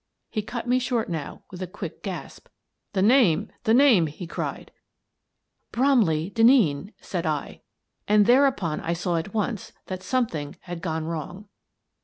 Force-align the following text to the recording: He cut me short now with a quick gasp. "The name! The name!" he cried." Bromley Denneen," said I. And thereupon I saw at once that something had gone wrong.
He 0.31 0.41
cut 0.41 0.67
me 0.67 0.79
short 0.79 1.09
now 1.09 1.43
with 1.51 1.61
a 1.61 1.67
quick 1.67 2.01
gasp. 2.01 2.47
"The 2.93 3.03
name! 3.03 3.51
The 3.65 3.73
name!" 3.75 4.07
he 4.07 4.25
cried." 4.25 4.71
Bromley 5.71 6.31
Denneen," 6.31 6.93
said 7.01 7.27
I. 7.27 7.61
And 8.07 8.25
thereupon 8.25 8.79
I 8.81 8.93
saw 8.93 9.17
at 9.17 9.35
once 9.35 9.73
that 9.85 10.01
something 10.01 10.55
had 10.61 10.81
gone 10.81 11.05
wrong. 11.05 11.49